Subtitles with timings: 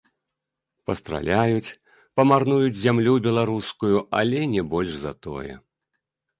[0.89, 1.75] Пастраляюць,
[2.21, 5.53] памарнуюць зямлю беларускую, але не больш за тое.